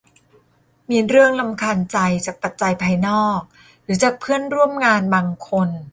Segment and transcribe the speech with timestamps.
[0.89, 3.39] มีเรื่องรำคาญใจจากปัจจัยภายนอก
[3.83, 5.69] หรือจากเพื่อนร่วมงานบางคน